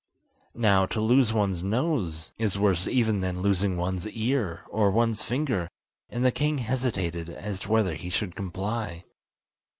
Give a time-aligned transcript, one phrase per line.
[0.55, 5.69] Now, to lose one's nose, is worse even than losing one's ear or one's finger,
[6.09, 9.03] and the king hesitated as to whether he should comply.